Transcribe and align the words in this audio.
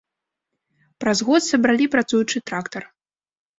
Праз 1.03 1.17
год 1.27 1.41
сабралі 1.51 1.85
працуючы 1.95 2.37
трактар. 2.51 2.83